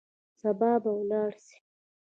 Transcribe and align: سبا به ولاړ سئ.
سبا 0.41 0.71
به 0.83 0.91
ولاړ 0.99 1.31
سئ. 1.45 1.57